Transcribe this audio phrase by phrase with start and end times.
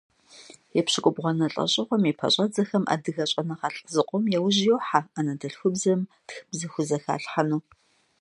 [0.79, 7.59] Епщыкӏубгъуанэ лӏэщӏыгъуэм и пэщӏэдзэхэм адыгэ щӏэныгъэлӏ зыкъом яужь йохьэ анэдэльхубзэм тхыбзэ хузэхалъхьэну.